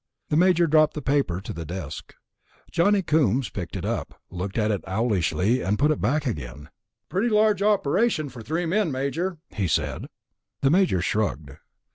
The 0.29 0.35
Major 0.35 0.65
dropped 0.65 0.95
the 0.95 1.01
paper 1.03 1.39
to 1.41 1.53
the 1.53 1.63
desk. 1.63 2.15
Johnny 2.71 3.03
Coombs 3.03 3.49
picked 3.51 3.75
it 3.75 3.85
up, 3.85 4.19
looked 4.31 4.57
at 4.57 4.71
it 4.71 4.83
owlishly, 4.87 5.61
and 5.61 5.77
put 5.77 5.91
it 5.91 6.01
back 6.01 6.25
again. 6.25 6.69
"Pretty 7.07 7.29
large 7.29 7.61
operation 7.61 8.27
for 8.27 8.41
three 8.41 8.65
men, 8.65 8.91
Major," 8.91 9.37
he 9.51 9.67
said. 9.67 10.07
The 10.61 10.71
Major 10.71 11.03
shrugged. 11.03 11.51